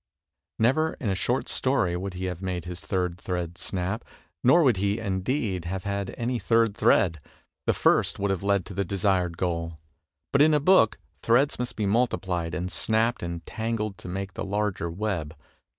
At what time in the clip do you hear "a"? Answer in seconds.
1.09-1.13, 10.55-10.59